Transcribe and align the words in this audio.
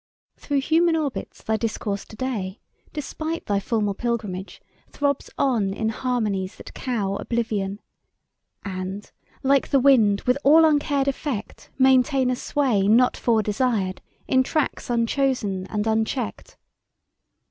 Through 0.35 0.61
human 0.61 0.95
orbits 0.95 1.43
thy 1.43 1.57
discourse 1.57 2.05
to 2.05 2.15
day, 2.15 2.59
Despite 2.91 3.45
thy 3.45 3.59
formal 3.59 3.93
pilgrimage, 3.93 4.59
throbs 4.89 5.29
on 5.37 5.75
In 5.75 5.89
harmonies 5.89 6.55
that 6.55 6.73
cow 6.73 7.17
Oblivion, 7.17 7.79
And, 8.65 9.11
like 9.43 9.67
the 9.69 9.79
wind, 9.79 10.21
with 10.21 10.39
all 10.43 10.65
uncared 10.65 11.07
effect 11.07 11.69
Maintain 11.77 12.31
a 12.31 12.35
sway 12.35 12.87
Not 12.87 13.15
fore 13.15 13.43
desired, 13.43 14.01
in 14.27 14.41
tracks 14.41 14.89
unchosen 14.89 15.67
and 15.67 15.85
unchecked. 15.85 16.57